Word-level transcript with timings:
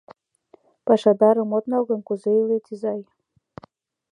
—Пашадарым 0.85 1.49
от 1.57 1.65
нал 1.71 1.83
гын, 1.89 2.01
кузе 2.07 2.31
илет, 2.41 2.65
изай? 2.73 3.01